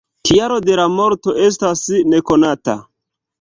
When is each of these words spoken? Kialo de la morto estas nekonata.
Kialo 0.27 0.55
de 0.67 0.77
la 0.79 0.85
morto 0.93 1.35
estas 1.49 1.85
nekonata. 2.15 2.77